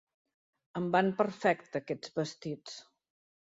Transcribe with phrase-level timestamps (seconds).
[0.81, 2.83] Em van perfecte, aquests vestits.